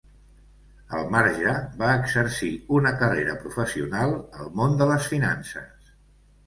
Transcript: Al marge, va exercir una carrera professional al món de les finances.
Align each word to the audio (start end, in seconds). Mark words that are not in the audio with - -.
Al 0.99 1.03
marge, 1.15 1.51
va 1.83 1.91
exercir 2.05 2.51
una 2.81 2.95
carrera 3.03 3.39
professional 3.45 4.19
al 4.41 4.53
món 4.63 4.77
de 4.83 4.91
les 4.95 5.13
finances. 5.15 5.97